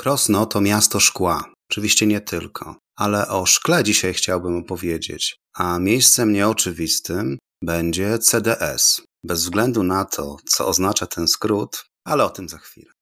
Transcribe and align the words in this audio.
Krosno 0.00 0.46
to 0.46 0.60
miasto 0.60 1.00
szkła. 1.00 1.44
Oczywiście 1.70 2.06
nie 2.06 2.20
tylko, 2.20 2.76
ale 2.96 3.28
o 3.28 3.46
szkle 3.46 3.84
dzisiaj 3.84 4.14
chciałbym 4.14 4.56
opowiedzieć, 4.56 5.36
a 5.54 5.78
miejscem 5.78 6.32
nieoczywistym 6.32 7.38
będzie 7.64 8.18
CDS. 8.18 9.02
Bez 9.24 9.42
względu 9.42 9.82
na 9.82 10.04
to, 10.04 10.36
co 10.44 10.66
oznacza 10.66 11.06
ten 11.06 11.28
skrót, 11.28 11.84
ale 12.04 12.24
o 12.24 12.30
tym 12.30 12.48
za 12.48 12.58
chwilę. 12.58 12.92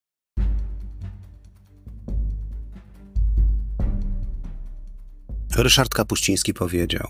Ryszard 5.57 5.95
Kapuściński 5.95 6.55
powiedział: 6.55 7.09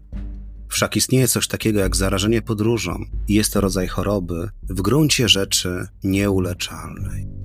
Wszak 0.70 0.96
istnieje 0.96 1.28
coś 1.28 1.48
takiego 1.48 1.80
jak 1.80 1.96
zarażenie 1.96 2.42
podróżą 2.42 3.04
i 3.28 3.34
jest 3.34 3.52
to 3.52 3.60
rodzaj 3.60 3.88
choroby 3.88 4.50
w 4.62 4.82
gruncie 4.82 5.28
rzeczy 5.28 5.86
nieuleczalnej. 6.04 7.37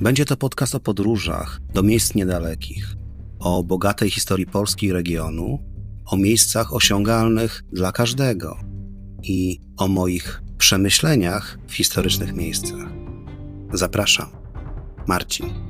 Będzie 0.00 0.24
to 0.24 0.36
podcast 0.36 0.74
o 0.74 0.80
podróżach 0.80 1.60
do 1.74 1.82
miejsc 1.82 2.14
niedalekich, 2.14 2.96
o 3.38 3.62
bogatej 3.62 4.10
historii 4.10 4.46
Polski 4.46 4.86
i 4.86 4.92
regionu, 4.92 5.58
o 6.06 6.16
miejscach 6.16 6.74
osiągalnych 6.74 7.64
dla 7.72 7.92
każdego 7.92 8.58
i 9.22 9.60
o 9.76 9.88
moich 9.88 10.42
przemyśleniach 10.58 11.58
w 11.68 11.74
historycznych 11.74 12.32
miejscach. 12.32 12.88
Zapraszam, 13.72 14.28
Marcin. 15.06 15.65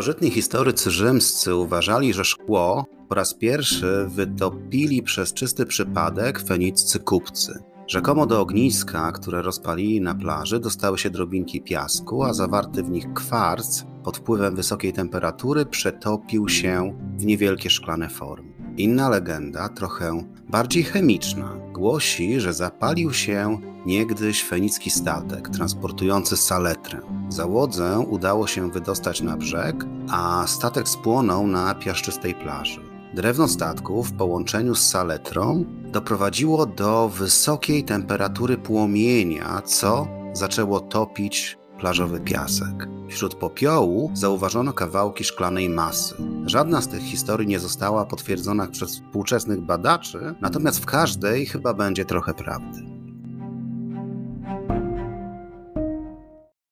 Starożytni 0.00 0.30
historycy 0.30 0.90
rzymscy 0.90 1.54
uważali, 1.54 2.12
że 2.12 2.24
szkło 2.24 2.86
po 3.08 3.14
raz 3.14 3.34
pierwszy 3.34 4.06
wytopili 4.08 5.02
przez 5.02 5.32
czysty 5.32 5.66
przypadek 5.66 6.40
feniccy 6.40 7.00
kupcy. 7.00 7.58
Rzekomo 7.86 8.26
do 8.26 8.40
ogniska, 8.40 9.12
które 9.12 9.42
rozpalili 9.42 10.00
na 10.00 10.14
plaży, 10.14 10.60
dostały 10.60 10.98
się 10.98 11.10
drobinki 11.10 11.62
piasku, 11.62 12.24
a 12.24 12.34
zawarty 12.34 12.82
w 12.82 12.90
nich 12.90 13.12
kwarc 13.14 13.84
pod 14.04 14.16
wpływem 14.16 14.56
wysokiej 14.56 14.92
temperatury 14.92 15.66
przetopił 15.66 16.48
się 16.48 16.98
w 17.16 17.24
niewielkie 17.24 17.70
szklane 17.70 18.08
formy. 18.08 18.52
Inna 18.76 19.08
legenda, 19.08 19.68
trochę 19.68 20.24
bardziej 20.48 20.82
chemiczna, 20.82 21.59
głosi, 21.80 22.40
że 22.40 22.52
zapalił 22.54 23.12
się 23.12 23.58
niegdyś 23.86 24.44
fenicki 24.44 24.90
statek 24.90 25.48
transportujący 25.48 26.36
saletrę. 26.36 27.00
Załodze 27.28 27.98
udało 27.98 28.46
się 28.46 28.70
wydostać 28.70 29.20
na 29.20 29.36
brzeg, 29.36 29.84
a 30.10 30.44
statek 30.46 30.88
spłonął 30.88 31.46
na 31.46 31.74
piaszczystej 31.74 32.34
plaży. 32.34 32.80
Drewno 33.14 33.48
statku 33.48 34.02
w 34.02 34.12
połączeniu 34.12 34.74
z 34.74 34.90
saletrą 34.90 35.64
doprowadziło 35.92 36.66
do 36.66 37.08
wysokiej 37.08 37.84
temperatury 37.84 38.58
płomienia, 38.58 39.62
co 39.64 40.08
zaczęło 40.32 40.80
topić 40.80 41.59
plażowy 41.80 42.20
piasek. 42.20 42.88
Wśród 43.08 43.34
popiołu 43.34 44.10
zauważono 44.14 44.72
kawałki 44.72 45.24
szklanej 45.24 45.68
masy. 45.68 46.14
Żadna 46.46 46.82
z 46.82 46.88
tych 46.88 47.02
historii 47.02 47.48
nie 47.48 47.58
została 47.58 48.06
potwierdzona 48.06 48.66
przez 48.66 48.90
współczesnych 48.90 49.60
badaczy, 49.60 50.34
natomiast 50.40 50.82
w 50.82 50.86
każdej 50.86 51.46
chyba 51.46 51.74
będzie 51.74 52.04
trochę 52.04 52.34
prawdy. 52.34 52.78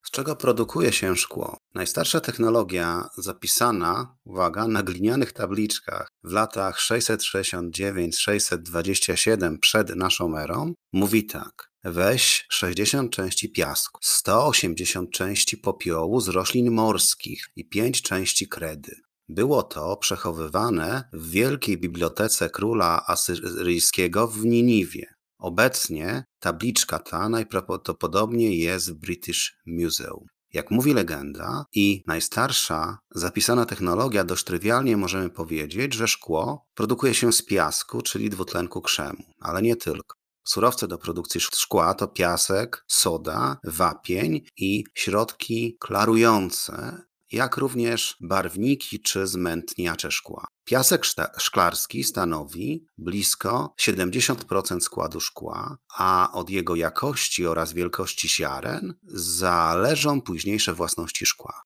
Z 0.04 0.10
czego 0.10 0.36
produkuje 0.36 0.92
się 0.92 1.16
szkło? 1.16 1.56
Najstarsza 1.74 2.20
technologia 2.20 3.08
zapisana, 3.16 4.16
uwaga, 4.24 4.68
na 4.68 4.82
glinianych 4.82 5.32
tabliczkach 5.32 6.08
w 6.24 6.32
latach 6.32 6.78
669-627 6.78 9.58
przed 9.58 9.96
naszą 9.96 10.36
erą 10.36 10.72
mówi 10.92 11.26
tak. 11.26 11.68
Weź 11.84 12.46
60 12.48 13.12
części 13.12 13.52
piasku, 13.52 14.00
180 14.02 15.10
części 15.10 15.56
popiołu 15.56 16.20
z 16.20 16.28
roślin 16.28 16.70
morskich 16.70 17.50
i 17.56 17.68
5 17.68 18.02
części 18.02 18.48
kredy. 18.48 18.96
Było 19.28 19.62
to 19.62 19.96
przechowywane 19.96 21.08
w 21.12 21.30
wielkiej 21.30 21.78
bibliotece 21.78 22.50
króla 22.50 23.04
asyryjskiego 23.06 24.28
w 24.28 24.44
Niniwie. 24.44 25.06
Obecnie 25.38 26.24
tabliczka 26.40 26.98
ta 26.98 27.28
najprawdopodobniej 27.28 28.58
jest 28.58 28.92
w 28.92 28.94
British 28.94 29.56
Museum. 29.66 30.26
Jak 30.52 30.70
mówi 30.70 30.94
legenda 30.94 31.64
i 31.72 32.02
najstarsza 32.06 32.98
zapisana 33.14 33.66
technologia, 33.66 34.24
dość 34.24 34.44
trywialnie 34.44 34.96
możemy 34.96 35.30
powiedzieć, 35.30 35.94
że 35.94 36.08
szkło 36.08 36.66
produkuje 36.74 37.14
się 37.14 37.32
z 37.32 37.42
piasku, 37.42 38.02
czyli 38.02 38.30
dwutlenku 38.30 38.82
krzemu, 38.82 39.24
ale 39.40 39.62
nie 39.62 39.76
tylko. 39.76 40.17
Surowce 40.48 40.88
do 40.88 40.98
produkcji 40.98 41.40
szkła 41.40 41.94
to 41.94 42.08
piasek, 42.08 42.84
soda, 42.86 43.58
wapień 43.64 44.40
i 44.56 44.84
środki 44.94 45.76
klarujące, 45.80 47.02
jak 47.32 47.56
również 47.56 48.16
barwniki 48.20 49.00
czy 49.00 49.26
zmętniacze 49.26 50.10
szkła. 50.10 50.46
Piasek 50.64 51.04
szklarski 51.38 52.04
stanowi 52.04 52.86
blisko 52.98 53.74
70% 53.80 54.80
składu 54.80 55.20
szkła, 55.20 55.78
a 55.96 56.30
od 56.32 56.50
jego 56.50 56.74
jakości 56.76 57.46
oraz 57.46 57.72
wielkości 57.72 58.28
ziaren 58.28 58.94
zależą 59.14 60.20
późniejsze 60.20 60.74
własności 60.74 61.26
szkła. 61.26 61.62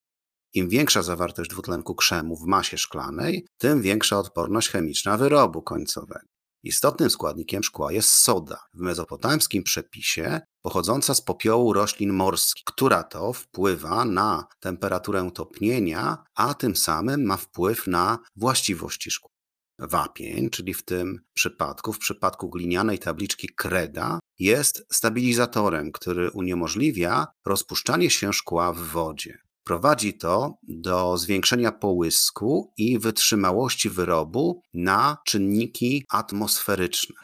Im 0.53 0.69
większa 0.69 1.03
zawartość 1.03 1.49
dwutlenku 1.49 1.95
krzemu 1.95 2.37
w 2.37 2.45
masie 2.45 2.77
szklanej, 2.77 3.47
tym 3.57 3.81
większa 3.81 4.19
odporność 4.19 4.69
chemiczna 4.69 5.17
wyrobu 5.17 5.61
końcowego. 5.61 6.32
Istotnym 6.63 7.09
składnikiem 7.09 7.63
szkła 7.63 7.91
jest 7.91 8.09
soda, 8.09 8.59
w 8.73 8.79
mezopotamskim 8.79 9.63
przepisie 9.63 10.41
pochodząca 10.61 11.13
z 11.13 11.21
popiołu 11.21 11.73
roślin 11.73 12.13
morskich, 12.13 12.63
która 12.63 13.03
to 13.03 13.33
wpływa 13.33 14.05
na 14.05 14.47
temperaturę 14.59 15.31
topnienia, 15.33 16.17
a 16.35 16.53
tym 16.53 16.75
samym 16.75 17.25
ma 17.25 17.37
wpływ 17.37 17.87
na 17.87 18.19
właściwości 18.35 19.11
szkła. 19.11 19.29
Wapień, 19.79 20.49
czyli 20.49 20.73
w 20.73 20.85
tym 20.85 21.19
przypadku, 21.33 21.93
w 21.93 21.99
przypadku 21.99 22.49
glinianej 22.49 22.99
tabliczki 22.99 23.49
kreda, 23.55 24.19
jest 24.39 24.85
stabilizatorem, 24.91 25.91
który 25.91 26.31
uniemożliwia 26.31 27.27
rozpuszczanie 27.45 28.09
się 28.09 28.33
szkła 28.33 28.73
w 28.73 28.77
wodzie. 28.77 29.42
Prowadzi 29.63 30.13
to 30.13 30.57
do 30.63 31.17
zwiększenia 31.17 31.71
połysku 31.71 32.73
i 32.77 32.99
wytrzymałości 32.99 33.89
wyrobu 33.89 34.61
na 34.73 35.17
czynniki 35.25 36.05
atmosferyczne. 36.09 37.15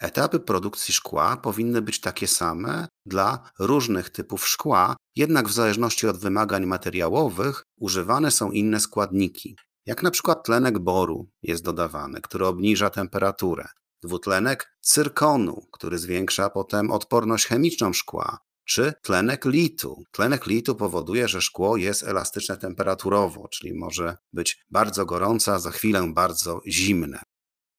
Etapy 0.00 0.40
produkcji 0.40 0.94
szkła 0.94 1.36
powinny 1.36 1.82
być 1.82 2.00
takie 2.00 2.26
same 2.26 2.88
dla 3.06 3.50
różnych 3.58 4.10
typów 4.10 4.48
szkła, 4.48 4.96
jednak 5.16 5.48
w 5.48 5.52
zależności 5.52 6.06
od 6.08 6.18
wymagań 6.18 6.66
materiałowych 6.66 7.62
używane 7.80 8.30
są 8.30 8.50
inne 8.50 8.80
składniki. 8.80 9.56
Jak 9.86 10.02
na 10.02 10.10
przykład 10.10 10.44
tlenek 10.44 10.78
boru 10.78 11.28
jest 11.42 11.64
dodawany, 11.64 12.20
który 12.20 12.46
obniża 12.46 12.90
temperaturę, 12.90 13.68
dwutlenek 14.02 14.76
cyrkonu, 14.80 15.66
który 15.72 15.98
zwiększa 15.98 16.50
potem 16.50 16.90
odporność 16.90 17.46
chemiczną 17.46 17.92
szkła, 17.92 18.38
czy 18.64 18.92
tlenek 19.02 19.44
litu. 19.44 20.04
Tlenek 20.10 20.46
litu 20.46 20.74
powoduje, 20.74 21.28
że 21.28 21.40
szkło 21.40 21.76
jest 21.76 22.02
elastyczne 22.02 22.56
temperaturowo, 22.56 23.48
czyli 23.48 23.74
może 23.74 24.16
być 24.32 24.64
bardzo 24.70 25.06
gorące, 25.06 25.52
a 25.52 25.58
za 25.58 25.70
chwilę 25.70 26.12
bardzo 26.14 26.60
zimne. 26.66 27.22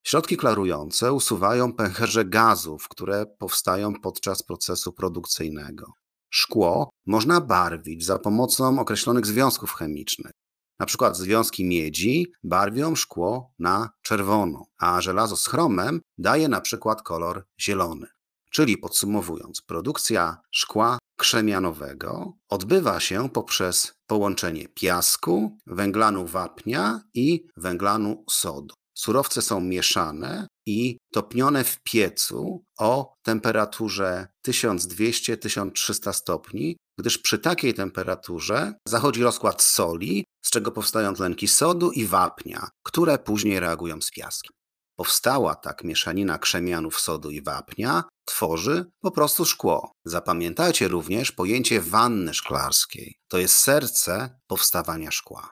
Środki 0.03 0.37
klarujące 0.37 1.13
usuwają 1.13 1.73
pęcherze 1.73 2.25
gazów, 2.25 2.87
które 2.87 3.25
powstają 3.39 3.93
podczas 3.93 4.43
procesu 4.43 4.93
produkcyjnego. 4.93 5.91
Szkło 6.29 6.89
można 7.05 7.41
barwić 7.41 8.05
za 8.05 8.19
pomocą 8.19 8.79
określonych 8.79 9.25
związków 9.25 9.73
chemicznych. 9.73 10.31
Na 10.79 10.85
przykład 10.85 11.17
związki 11.17 11.65
miedzi 11.65 12.25
barwią 12.43 12.95
szkło 12.95 13.53
na 13.59 13.89
czerwono, 14.01 14.65
a 14.77 15.01
żelazo 15.01 15.37
z 15.37 15.47
chromem 15.47 16.01
daje 16.17 16.47
na 16.47 16.61
przykład 16.61 17.01
kolor 17.01 17.45
zielony. 17.61 18.07
Czyli 18.55 18.77
podsumowując, 18.77 19.61
produkcja 19.61 20.37
szkła 20.51 20.97
krzemianowego 21.17 22.33
odbywa 22.49 22.99
się 22.99 23.29
poprzez 23.29 23.93
połączenie 24.07 24.67
piasku, 24.67 25.57
węglanu 25.67 26.27
wapnia 26.27 27.01
i 27.13 27.45
węglanu 27.57 28.23
sodu. 28.29 28.75
Surowce 28.97 29.41
są 29.41 29.61
mieszane 29.61 30.47
i 30.65 30.97
topnione 31.13 31.63
w 31.63 31.77
piecu 31.83 32.63
o 32.79 33.13
temperaturze 33.23 34.27
1200-1300 34.47 36.13
stopni, 36.13 36.77
gdyż 36.99 37.17
przy 37.17 37.39
takiej 37.39 37.73
temperaturze 37.73 38.73
zachodzi 38.87 39.23
rozkład 39.23 39.61
soli, 39.61 40.25
z 40.45 40.49
czego 40.49 40.71
powstają 40.71 41.13
tlenki 41.13 41.47
sodu 41.47 41.91
i 41.91 42.05
wapnia, 42.05 42.67
które 42.83 43.17
później 43.19 43.59
reagują 43.59 44.01
z 44.01 44.11
piaskiem. 44.11 44.64
Powstała 44.95 45.55
tak 45.55 45.83
mieszanina 45.83 46.37
krzemianów 46.37 46.99
sodu 46.99 47.29
i 47.29 47.41
wapnia, 47.41 48.03
tworzy 48.25 48.85
po 49.01 49.11
prostu 49.11 49.45
szkło. 49.45 49.91
Zapamiętajcie 50.05 50.87
również 50.87 51.31
pojęcie 51.31 51.81
wanny 51.81 52.33
szklarskiej. 52.33 53.15
To 53.27 53.37
jest 53.37 53.57
serce 53.57 54.39
powstawania 54.47 55.11
szkła. 55.11 55.51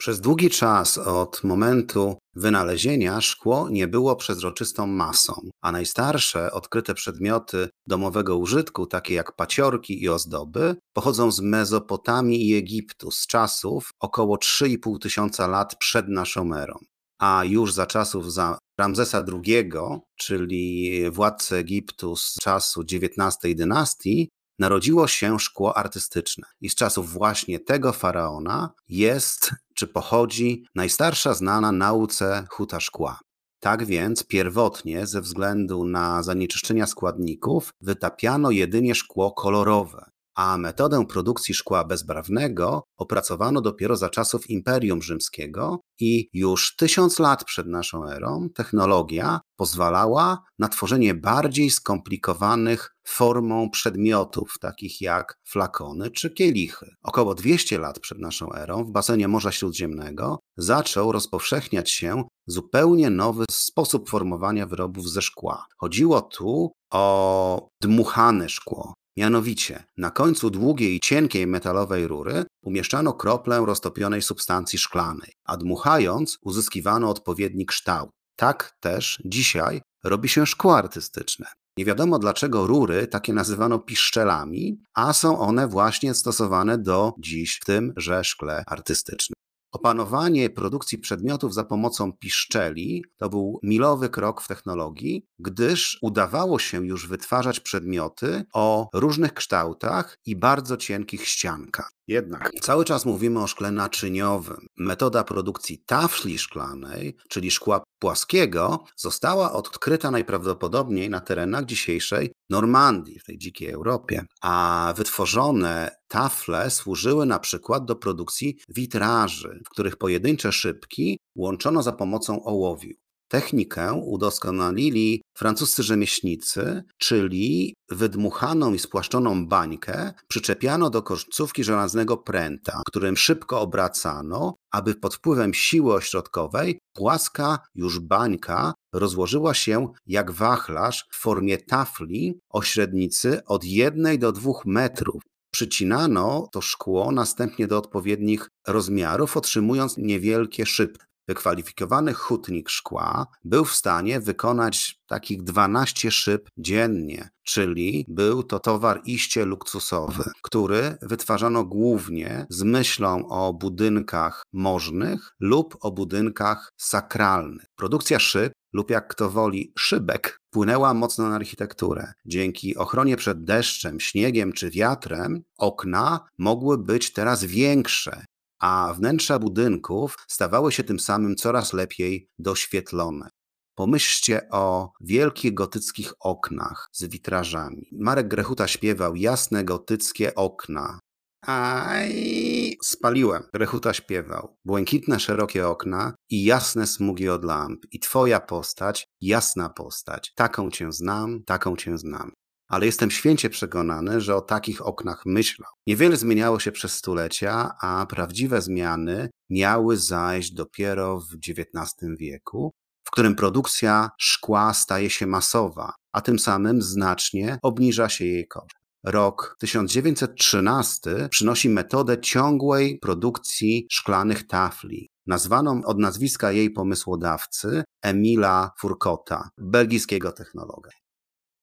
Przez 0.00 0.20
długi 0.20 0.50
czas 0.50 0.98
od 0.98 1.44
momentu 1.44 2.16
wynalezienia 2.34 3.20
szkło 3.20 3.68
nie 3.68 3.88
było 3.88 4.16
przezroczystą 4.16 4.86
masą, 4.86 5.32
a 5.62 5.72
najstarsze 5.72 6.52
odkryte 6.52 6.94
przedmioty 6.94 7.68
domowego 7.86 8.36
użytku, 8.36 8.86
takie 8.86 9.14
jak 9.14 9.36
paciorki 9.36 10.02
i 10.02 10.08
ozdoby, 10.08 10.76
pochodzą 10.92 11.32
z 11.32 11.40
Mezopotamii 11.40 12.48
i 12.48 12.56
Egiptu 12.56 13.10
z 13.10 13.26
czasów 13.26 13.90
około 14.00 14.36
3,5 14.36 14.98
tysiąca 14.98 15.46
lat 15.46 15.76
przed 15.78 16.08
naszą 16.08 16.54
erą. 16.54 16.78
A 17.18 17.44
już 17.44 17.72
za 17.72 17.86
czasów 17.86 18.32
za 18.32 18.58
Ramzesa 18.78 19.24
II, 19.32 19.70
czyli 20.16 21.02
władcy 21.10 21.56
Egiptu 21.56 22.16
z 22.16 22.34
czasu 22.34 22.80
XIX 22.80 23.56
dynastii, 23.56 24.28
narodziło 24.60 25.08
się 25.08 25.38
szkło 25.38 25.76
artystyczne. 25.76 26.46
I 26.60 26.68
z 26.70 26.74
czasów 26.74 27.12
właśnie 27.12 27.60
tego 27.60 27.92
faraona 27.92 28.70
jest, 28.88 29.50
czy 29.74 29.86
pochodzi, 29.86 30.64
najstarsza 30.74 31.34
znana 31.34 31.72
nauce 31.72 32.46
huta 32.50 32.80
szkła. 32.80 33.18
Tak 33.60 33.84
więc 33.84 34.24
pierwotnie, 34.26 35.06
ze 35.06 35.20
względu 35.20 35.84
na 35.84 36.22
zanieczyszczenia 36.22 36.86
składników, 36.86 37.74
wytapiano 37.80 38.50
jedynie 38.50 38.94
szkło 38.94 39.32
kolorowe, 39.32 40.10
a 40.40 40.58
metodę 40.58 41.06
produkcji 41.06 41.54
szkła 41.54 41.84
bezbarwnego 41.84 42.82
opracowano 42.96 43.60
dopiero 43.60 43.96
za 43.96 44.08
czasów 44.08 44.50
Imperium 44.50 45.02
Rzymskiego 45.02 45.80
i 45.98 46.28
już 46.32 46.76
tysiąc 46.76 47.18
lat 47.18 47.44
przed 47.44 47.66
naszą 47.66 48.08
erą 48.08 48.48
technologia 48.54 49.40
pozwalała 49.56 50.42
na 50.58 50.68
tworzenie 50.68 51.14
bardziej 51.14 51.70
skomplikowanych 51.70 52.94
formą 53.06 53.70
przedmiotów, 53.70 54.54
takich 54.60 55.00
jak 55.00 55.38
flakony 55.44 56.10
czy 56.10 56.30
kielichy. 56.30 56.90
Około 57.02 57.34
200 57.34 57.78
lat 57.78 58.00
przed 58.00 58.18
naszą 58.18 58.52
erą 58.52 58.84
w 58.84 58.90
basenie 58.90 59.28
Morza 59.28 59.52
Śródziemnego 59.52 60.38
zaczął 60.56 61.12
rozpowszechniać 61.12 61.90
się 61.90 62.24
zupełnie 62.46 63.10
nowy 63.10 63.44
sposób 63.50 64.10
formowania 64.10 64.66
wyrobów 64.66 65.10
ze 65.10 65.22
szkła. 65.22 65.66
Chodziło 65.76 66.22
tu 66.22 66.72
o 66.90 67.68
dmuchane 67.82 68.48
szkło, 68.48 68.94
Mianowicie, 69.16 69.84
na 69.96 70.10
końcu 70.10 70.50
długiej 70.50 71.00
cienkiej 71.00 71.46
metalowej 71.46 72.06
rury 72.06 72.44
umieszczano 72.62 73.12
kroplę 73.12 73.62
roztopionej 73.66 74.22
substancji 74.22 74.78
szklanej, 74.78 75.32
a 75.44 75.56
dmuchając 75.56 76.38
uzyskiwano 76.42 77.10
odpowiedni 77.10 77.66
kształt. 77.66 78.10
Tak 78.36 78.76
też 78.80 79.22
dzisiaj 79.24 79.82
robi 80.04 80.28
się 80.28 80.46
szkło 80.46 80.76
artystyczne. 80.76 81.46
Nie 81.76 81.84
wiadomo 81.84 82.18
dlaczego 82.18 82.66
rury 82.66 83.06
takie 83.06 83.32
nazywano 83.32 83.78
piszczelami, 83.78 84.78
a 84.94 85.12
są 85.12 85.38
one 85.38 85.68
właśnie 85.68 86.14
stosowane 86.14 86.78
do 86.78 87.12
dziś 87.18 87.58
w 87.62 87.64
tymże 87.64 88.24
szkle 88.24 88.64
artystycznym. 88.66 89.34
Opanowanie 89.72 90.50
produkcji 90.50 90.98
przedmiotów 90.98 91.54
za 91.54 91.64
pomocą 91.64 92.12
piszczeli 92.12 93.04
to 93.16 93.28
był 93.28 93.60
milowy 93.62 94.08
krok 94.08 94.40
w 94.40 94.48
technologii, 94.48 95.26
gdyż 95.38 95.98
udawało 96.02 96.58
się 96.58 96.86
już 96.86 97.08
wytwarzać 97.08 97.60
przedmioty 97.60 98.44
o 98.54 98.88
różnych 98.94 99.34
kształtach 99.34 100.18
i 100.26 100.36
bardzo 100.36 100.76
cienkich 100.76 101.26
ściankach. 101.26 101.99
Jednak 102.08 102.50
cały 102.62 102.84
czas 102.84 103.06
mówimy 103.06 103.42
o 103.42 103.46
szkle 103.46 103.70
naczyniowym. 103.70 104.66
Metoda 104.78 105.24
produkcji 105.24 105.82
tafli 105.86 106.38
szklanej, 106.38 107.16
czyli 107.28 107.50
szkła 107.50 107.82
płaskiego, 107.98 108.84
została 108.96 109.52
odkryta 109.52 110.10
najprawdopodobniej 110.10 111.10
na 111.10 111.20
terenach 111.20 111.64
dzisiejszej 111.64 112.32
Normandii, 112.50 113.18
w 113.18 113.24
tej 113.24 113.38
dzikiej 113.38 113.70
Europie, 113.70 114.24
a 114.42 114.94
wytworzone 114.96 115.90
tafle 116.08 116.70
służyły 116.70 117.26
na 117.26 117.38
przykład 117.38 117.84
do 117.84 117.96
produkcji 117.96 118.58
witraży, 118.68 119.60
w 119.66 119.68
których 119.68 119.96
pojedyncze 119.96 120.52
szybki 120.52 121.18
łączono 121.36 121.82
za 121.82 121.92
pomocą 121.92 122.44
ołowiu. 122.44 122.94
Technikę 123.30 123.92
udoskonalili 123.92 125.22
francuscy 125.36 125.82
rzemieślnicy, 125.82 126.82
czyli 126.98 127.74
wydmuchaną 127.90 128.74
i 128.74 128.78
spłaszczoną 128.78 129.46
bańkę 129.46 130.12
przyczepiano 130.28 130.90
do 130.90 131.02
końcówki 131.02 131.64
żelaznego 131.64 132.16
pręta, 132.16 132.82
którym 132.86 133.16
szybko 133.16 133.60
obracano, 133.60 134.54
aby 134.72 134.94
pod 134.94 135.14
wpływem 135.14 135.54
siły 135.54 135.94
ośrodkowej 135.94 136.78
płaska 136.92 137.58
już 137.74 137.98
bańka 137.98 138.74
rozłożyła 138.94 139.54
się 139.54 139.92
jak 140.06 140.30
wachlarz 140.30 141.04
w 141.10 141.16
formie 141.16 141.58
tafli 141.58 142.40
o 142.48 142.62
średnicy 142.62 143.40
od 143.46 143.64
1 143.64 144.18
do 144.18 144.32
2 144.32 144.52
metrów. 144.64 145.22
Przycinano 145.52 146.48
to 146.52 146.60
szkło 146.60 147.12
następnie 147.12 147.66
do 147.66 147.78
odpowiednich 147.78 148.48
rozmiarów, 148.66 149.36
otrzymując 149.36 149.96
niewielkie 149.96 150.66
szybki 150.66 151.09
wykwalifikowany 151.30 152.14
hutnik 152.14 152.68
szkła 152.68 153.26
był 153.44 153.64
w 153.64 153.74
stanie 153.74 154.20
wykonać 154.20 155.00
takich 155.06 155.42
12 155.42 156.10
szyb 156.10 156.48
dziennie, 156.58 157.28
czyli 157.42 158.04
był 158.08 158.42
to 158.42 158.58
towar 158.58 159.00
iście 159.04 159.44
luksusowy, 159.44 160.24
który 160.42 160.96
wytwarzano 161.02 161.64
głównie 161.64 162.46
z 162.48 162.62
myślą 162.62 163.28
o 163.28 163.52
budynkach 163.52 164.42
możnych 164.52 165.30
lub 165.40 165.76
o 165.80 165.90
budynkach 165.90 166.70
sakralnych. 166.76 167.66
Produkcja 167.76 168.18
szyb 168.18 168.52
lub 168.72 168.90
jak 168.90 169.08
kto 169.08 169.30
woli 169.30 169.72
szybek 169.78 170.38
wpłynęła 170.50 170.94
mocno 170.94 171.28
na 171.28 171.36
architekturę. 171.36 172.12
Dzięki 172.26 172.76
ochronie 172.76 173.16
przed 173.16 173.44
deszczem, 173.44 174.00
śniegiem 174.00 174.52
czy 174.52 174.70
wiatrem 174.70 175.42
okna 175.58 176.20
mogły 176.38 176.78
być 176.78 177.12
teraz 177.12 177.44
większe 177.44 178.24
a 178.60 178.94
wnętrza 178.96 179.38
budynków 179.38 180.16
stawały 180.28 180.72
się 180.72 180.84
tym 180.84 181.00
samym 181.00 181.36
coraz 181.36 181.72
lepiej 181.72 182.28
doświetlone. 182.38 183.28
Pomyślcie 183.74 184.48
o 184.50 184.92
wielkich 185.00 185.54
gotyckich 185.54 186.12
oknach 186.20 186.88
z 186.92 187.04
witrażami. 187.04 187.88
Marek 187.92 188.28
Grechuta 188.28 188.68
śpiewał 188.68 189.16
jasne 189.16 189.64
gotyckie 189.64 190.34
okna. 190.34 191.00
Aj, 191.46 192.76
spaliłem. 192.82 193.42
Grechuta 193.54 193.92
śpiewał. 193.92 194.56
Błękitne, 194.64 195.20
szerokie 195.20 195.68
okna 195.68 196.14
i 196.30 196.44
jasne 196.44 196.86
smugi 196.86 197.28
od 197.28 197.44
lamp. 197.44 197.80
I 197.92 198.00
twoja 198.00 198.40
postać, 198.40 199.06
jasna 199.20 199.68
postać. 199.68 200.32
Taką 200.34 200.70
cię 200.70 200.92
znam, 200.92 201.42
taką 201.44 201.76
cię 201.76 201.98
znam 201.98 202.32
ale 202.70 202.86
jestem 202.86 203.10
święcie 203.10 203.50
przekonany, 203.50 204.20
że 204.20 204.36
o 204.36 204.40
takich 204.40 204.86
oknach 204.86 205.22
myślał. 205.26 205.70
Niewiele 205.86 206.16
zmieniało 206.16 206.60
się 206.60 206.72
przez 206.72 206.92
stulecia, 206.92 207.74
a 207.80 208.06
prawdziwe 208.06 208.62
zmiany 208.62 209.30
miały 209.50 209.96
zajść 209.96 210.52
dopiero 210.52 211.20
w 211.20 211.34
XIX 211.34 211.94
wieku, 212.18 212.72
w 213.04 213.10
którym 213.10 213.34
produkcja 213.34 214.10
szkła 214.18 214.74
staje 214.74 215.10
się 215.10 215.26
masowa, 215.26 215.92
a 216.12 216.20
tym 216.20 216.38
samym 216.38 216.82
znacznie 216.82 217.58
obniża 217.62 218.08
się 218.08 218.24
jej 218.24 218.48
koszt. 218.48 218.80
Rok 219.04 219.56
1913 219.58 221.28
przynosi 221.30 221.68
metodę 221.68 222.20
ciągłej 222.20 222.98
produkcji 222.98 223.86
szklanych 223.90 224.46
tafli, 224.46 225.10
nazwaną 225.26 225.82
od 225.84 225.98
nazwiska 225.98 226.52
jej 226.52 226.70
pomysłodawcy 226.70 227.84
Emila 228.02 228.70
Furkota, 228.78 229.48
belgijskiego 229.58 230.32
technologa. 230.32 230.90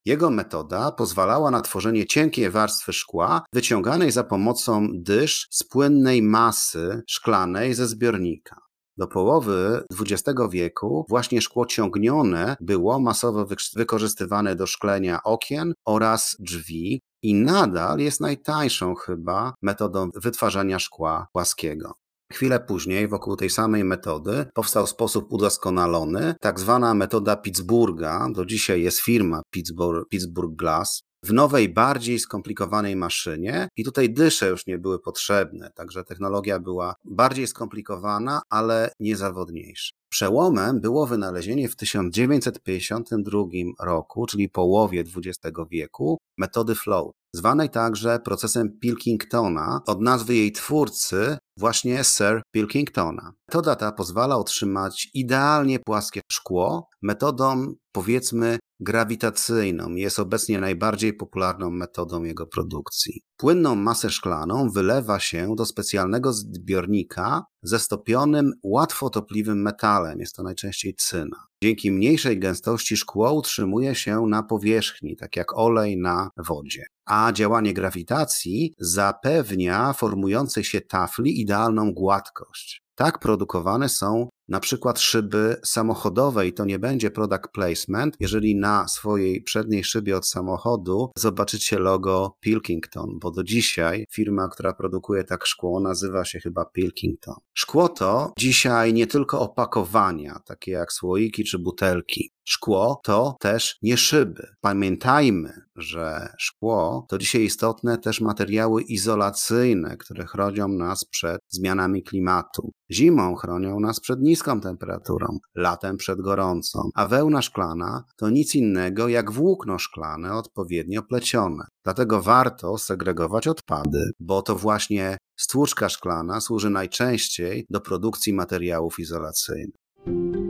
Jego 0.08 0.30
metoda 0.30 0.92
pozwalała 0.92 1.52
na 1.52 1.62
tworzenie 1.62 2.06
cienkiej 2.06 2.50
warstwy 2.50 2.94
szkła, 2.94 3.42
wyciąganej 3.54 4.12
za 4.12 4.24
pomocą 4.24 4.88
dysz 4.94 5.48
z 5.52 5.64
płynnej 5.64 6.22
masy 6.22 7.02
szklanej 7.08 7.74
ze 7.74 7.88
zbiornika. 7.88 8.62
Do 8.98 9.08
połowy 9.08 9.84
XX 10.02 10.40
wieku 10.52 11.06
właśnie 11.10 11.42
szkło 11.42 11.66
ciągnione 11.66 12.56
było 12.62 13.00
masowo 13.00 13.46
wykorzystywane 13.76 14.56
do 14.56 14.68
szklenia 14.68 15.24
okien 15.24 15.74
oraz 15.86 16.36
drzwi 16.40 17.02
i 17.24 17.34
nadal 17.34 18.00
jest 18.00 18.22
najtańszą 18.22 18.96
chyba 18.96 19.54
metodą 19.62 20.10
wytwarzania 20.16 20.80
szkła 20.80 21.28
płaskiego. 21.34 21.94
Chwilę 22.34 22.60
później, 22.60 23.08
wokół 23.08 23.36
tej 23.36 23.50
samej 23.50 23.84
metody, 23.84 24.46
powstał 24.54 24.88
sposób 24.88 25.34
udoskonalony, 25.34 26.36
tak 26.42 26.60
zwana 26.60 26.94
metoda 26.94 27.36
Pittsburgha. 27.36 28.28
Do 28.34 28.46
dzisiaj 28.46 28.82
jest 28.82 29.00
firma 29.00 29.42
Pittsburgh, 29.52 30.10
Pittsburgh 30.10 30.56
Glass, 30.56 31.02
w 31.24 31.34
nowej, 31.34 31.70
bardziej 31.70 32.20
skomplikowanej 32.20 32.96
maszynie 32.96 33.68
i 33.78 33.84
tutaj 33.84 34.14
dysze 34.14 34.48
już 34.50 34.68
nie 34.68 34.78
były 34.78 35.00
potrzebne, 35.00 35.72
także 35.76 36.04
technologia 36.04 36.60
była 36.60 36.96
bardziej 37.06 37.48
skomplikowana, 37.48 38.42
ale 38.50 38.92
niezawodniejsza. 39.00 39.92
Przełomem 40.10 40.82
było 40.82 41.08
wynalezienie 41.08 41.70
w 41.70 41.76
1952 41.76 43.40
roku, 43.80 44.26
czyli 44.26 44.50
połowie 44.50 45.02
XX 45.02 45.58
wieku, 45.72 46.18
metody 46.38 46.76
float, 46.76 47.12
zwanej 47.34 47.70
także 47.70 48.20
procesem 48.20 48.80
Pilkingtona 48.80 49.82
od 49.88 50.02
nazwy 50.02 50.36
jej 50.36 50.52
twórcy, 50.52 51.38
właśnie 51.58 52.04
Sir 52.04 52.42
Pilkingtona. 52.52 53.34
Metoda 53.48 53.76
ta 53.76 53.92
pozwala 53.92 54.38
otrzymać 54.38 55.10
idealnie 55.14 55.80
płaskie 55.80 56.22
szkło 56.32 56.90
metodą 57.02 57.74
powiedzmy 57.92 58.60
grawitacyjną 58.80 59.96
jest 59.96 60.20
obecnie 60.20 60.60
najbardziej 60.60 61.14
popularną 61.14 61.70
metodą 61.70 62.24
jego 62.24 62.48
produkcji. 62.48 63.22
Płynną 63.38 63.76
masę 63.76 64.10
szklaną 64.10 64.70
wylewa 64.70 65.20
się 65.20 65.56
do 65.56 65.66
specjalnego 65.66 66.34
zbiornika 66.34 67.44
ze 67.64 67.80
stopionym, 67.80 68.52
łatwotopliwym 68.64 69.62
metalem, 69.62 70.20
jest 70.20 70.36
to 70.36 70.44
najczęściej 70.44 70.96
cyna. 70.96 71.38
Dzięki 71.64 71.92
mniejszej 71.92 72.40
gęstości 72.40 72.98
szkło 72.98 73.34
utrzymuje 73.34 73.96
się 73.96 74.22
na 74.30 74.44
powierzchni, 74.44 75.16
tak 75.16 75.36
jak 75.36 75.58
olej 75.58 75.98
na 75.98 76.30
wodzie. 76.38 76.86
A 77.06 77.32
działanie 77.32 77.74
grawitacji 77.74 78.74
zapewnia 78.80 79.94
formującej 79.94 80.64
się 80.64 80.82
tafli 80.82 81.42
idealną 81.42 81.94
gładkość. 81.94 82.84
Tak 82.96 83.20
produkowane 83.20 83.90
są 83.90 84.30
na 84.50 84.60
przykład 84.60 85.00
szyby 85.00 85.56
samochodowe 85.64 86.48
i 86.48 86.54
to 86.54 86.66
nie 86.66 86.80
będzie 86.80 87.12
product 87.12 87.48
placement, 87.54 88.16
jeżeli 88.20 88.56
na 88.56 88.88
swojej 88.88 89.42
przedniej 89.42 89.84
szybie 89.84 90.18
od 90.18 90.28
samochodu 90.28 91.12
zobaczycie 91.18 91.80
logo 91.80 92.38
Pilkington, 92.40 93.20
bo 93.20 93.32
do 93.32 93.44
dzisiaj 93.44 94.06
firma, 94.12 94.50
która 94.50 94.74
produkuje 94.74 95.24
tak 95.24 95.46
szkło, 95.46 95.80
nazywa 95.80 96.26
się 96.26 96.40
chyba 96.40 96.66
Pilkington. 96.66 97.36
Szkło 97.54 97.90
to 97.90 98.34
dzisiaj 98.38 98.94
nie 98.94 99.08
tylko 99.08 99.40
opakowania, 99.40 100.40
takie 100.46 100.72
jak 100.72 100.94
słoiki 100.94 101.44
czy 101.44 101.60
butelki. 101.60 102.37
Szkło 102.50 103.00
to 103.04 103.36
też 103.40 103.78
nie 103.82 103.98
szyby. 103.98 104.48
Pamiętajmy, 104.62 105.62
że 105.76 106.30
szkło 106.38 107.06
to 107.10 107.18
dzisiaj 107.18 107.44
istotne 107.44 107.98
też 107.98 108.22
materiały 108.22 108.82
izolacyjne, 108.82 109.98
które 109.98 110.26
chronią 110.26 110.68
nas 110.68 111.06
przed 111.06 111.42
zmianami 111.50 112.04
klimatu. 112.04 112.72
Zimą 112.92 113.36
chronią 113.36 113.80
nas 113.80 114.00
przed 114.00 114.20
niską 114.22 114.62
temperaturą, 114.62 115.38
latem 115.56 115.98
przed 115.98 116.22
gorącą, 116.22 116.90
a 116.96 117.08
wełna 117.08 117.42
szklana 117.42 118.04
to 118.18 118.30
nic 118.30 118.56
innego 118.56 119.08
jak 119.08 119.32
włókno 119.32 119.80
szklane 119.80 120.34
odpowiednio 120.34 121.04
plecione. 121.04 121.66
Dlatego 121.84 122.22
warto 122.22 122.78
segregować 122.78 123.48
odpady, 123.48 124.12
bo 124.20 124.42
to 124.42 124.56
właśnie 124.56 125.18
stłuczka 125.40 125.90
szklana 125.90 126.42
służy 126.42 126.70
najczęściej 126.70 127.66
do 127.70 127.82
produkcji 127.82 128.34
materiałów 128.34 129.00
izolacyjnych. 129.00 130.47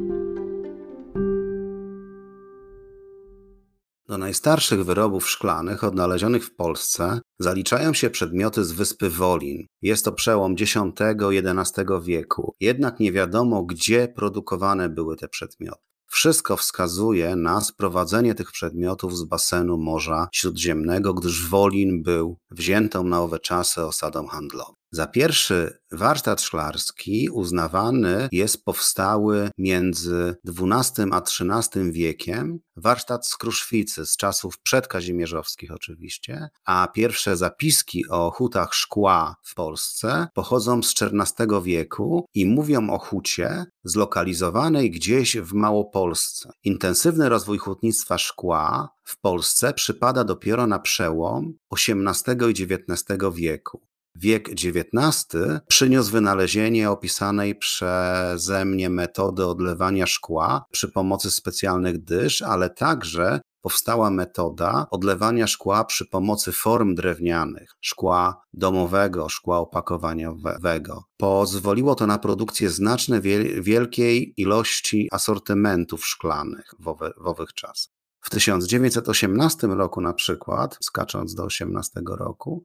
Do 4.10 4.18
najstarszych 4.18 4.86
wyrobów 4.86 5.30
szklanych 5.30 5.84
odnalezionych 5.84 6.46
w 6.46 6.56
Polsce 6.56 7.20
zaliczają 7.40 7.94
się 7.94 8.10
przedmioty 8.10 8.66
z 8.66 8.72
wyspy 8.72 9.10
Wolin. 9.10 9.66
Jest 9.82 10.06
to 10.06 10.12
przełom 10.12 10.56
X-XI 10.60 11.82
wieku, 12.02 12.56
jednak 12.60 13.00
nie 13.00 13.12
wiadomo, 13.12 13.64
gdzie 13.64 14.08
produkowane 14.08 14.90
były 14.90 15.18
te 15.18 15.28
przedmioty. 15.28 15.82
Wszystko 16.10 16.58
wskazuje 16.58 17.36
na 17.36 17.62
sprowadzenie 17.62 18.36
tych 18.36 18.52
przedmiotów 18.52 19.18
z 19.18 19.24
basenu 19.24 19.78
Morza 19.78 20.30
Śródziemnego, 20.34 21.14
gdyż 21.14 21.50
Wolin 21.50 22.04
był 22.04 22.38
wziętą 22.52 23.04
na 23.04 23.22
owe 23.22 23.40
czasy 23.40 23.86
osadą 23.86 24.28
handlową. 24.28 24.77
Za 24.92 25.08
pierwszy 25.08 25.78
warsztat 25.92 26.42
szklarski 26.42 27.30
uznawany 27.30 28.30
jest 28.32 28.66
powstały 28.66 29.50
między 29.58 30.36
XII 30.48 31.06
a 31.12 31.22
XIII 31.22 31.92
wiekiem, 31.92 32.60
warsztat 32.76 33.28
z 33.28 33.38
Kruszwicy 33.38 34.06
z 34.06 34.18
czasów 34.18 34.60
przedkazimierzowskich 34.60 35.72
oczywiście, 35.72 36.50
a 36.66 36.88
pierwsze 36.94 37.38
zapiski 37.38 38.08
o 38.10 38.32
hutach 38.32 38.74
szkła 38.74 39.36
w 39.44 39.56
Polsce 39.56 40.28
pochodzą 40.34 40.84
z 40.84 40.94
XIV 41.02 41.64
wieku 41.64 42.26
i 42.34 42.46
mówią 42.46 42.90
o 42.90 43.00
hucie 43.00 43.66
zlokalizowanej 43.84 44.92
gdzieś 44.92 45.38
w 45.38 45.54
Małopolsce. 45.54 46.50
Intensywny 46.64 47.30
rozwój 47.30 47.58
hutnictwa 47.58 48.18
szkła 48.18 48.90
w 49.04 49.20
Polsce 49.20 49.74
przypada 49.74 50.24
dopiero 50.24 50.68
na 50.68 50.80
przełom 50.80 51.54
XVIII 51.74 52.50
i 52.50 52.64
XIX 52.64 53.18
wieku. 53.36 53.82
Wiek 54.20 54.50
XIX 54.50 55.28
przyniósł 55.68 56.12
wynalezienie 56.12 56.92
opisanej 56.92 57.56
przeze 57.56 58.66
mnie 58.66 58.90
metody 58.90 59.46
odlewania 59.46 60.08
szkła 60.08 60.66
przy 60.72 60.92
pomocy 60.92 61.32
specjalnych 61.32 62.04
dysz, 62.04 62.42
ale 62.42 62.70
także 62.70 63.42
powstała 63.62 64.10
metoda 64.10 64.88
odlewania 64.92 65.48
szkła 65.48 65.84
przy 65.84 66.06
pomocy 66.06 66.52
form 66.52 66.96
drewnianych, 66.96 67.76
szkła 67.82 68.42
domowego, 68.54 69.30
szkła 69.30 69.58
opakowaniowego. 69.58 71.04
Pozwoliło 71.18 71.96
to 71.96 72.08
na 72.08 72.18
produkcję 72.18 72.70
znacznej, 72.70 73.22
wielkiej 73.62 74.34
ilości 74.38 75.08
asortymentów 75.12 76.06
szklanych 76.06 76.72
w, 76.80 76.88
owe, 76.88 77.12
w 77.18 77.28
owych 77.28 77.54
czasach. 77.54 77.94
W 78.22 78.30
1918 78.30 79.68
roku 79.68 80.02
na 80.02 80.14
przykład, 80.14 80.78
skacząc 80.82 81.36
do 81.36 81.44
18 81.44 82.02
roku, 82.06 82.64